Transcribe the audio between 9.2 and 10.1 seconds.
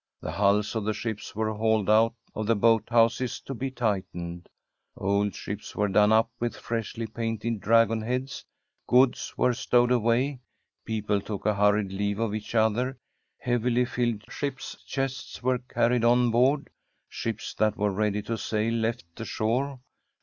were stowed